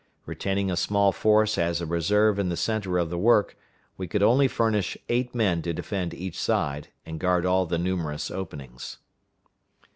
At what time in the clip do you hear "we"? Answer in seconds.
3.97-4.07